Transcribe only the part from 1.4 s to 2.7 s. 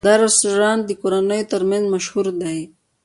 تر منځ مشهور دی.